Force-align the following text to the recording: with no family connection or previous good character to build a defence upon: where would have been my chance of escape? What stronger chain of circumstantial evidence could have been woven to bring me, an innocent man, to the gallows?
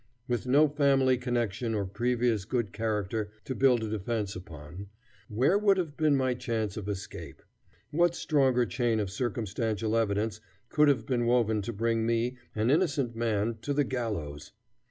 with 0.27 0.47
no 0.47 0.67
family 0.67 1.15
connection 1.15 1.75
or 1.75 1.85
previous 1.85 2.43
good 2.43 2.73
character 2.73 3.29
to 3.45 3.53
build 3.53 3.83
a 3.83 3.87
defence 3.87 4.35
upon: 4.35 4.87
where 5.29 5.59
would 5.59 5.77
have 5.77 5.95
been 5.95 6.15
my 6.17 6.33
chance 6.33 6.75
of 6.75 6.89
escape? 6.89 7.43
What 7.91 8.15
stronger 8.15 8.65
chain 8.65 8.99
of 8.99 9.11
circumstantial 9.11 9.95
evidence 9.95 10.41
could 10.69 10.87
have 10.87 11.05
been 11.05 11.27
woven 11.27 11.61
to 11.61 11.71
bring 11.71 12.07
me, 12.07 12.37
an 12.55 12.71
innocent 12.71 13.15
man, 13.15 13.59
to 13.61 13.73
the 13.75 13.83
gallows? 13.83 14.53